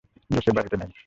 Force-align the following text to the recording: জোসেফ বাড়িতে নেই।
জোসেফ 0.29 0.53
বাড়িতে 0.55 0.75
নেই। 0.77 0.91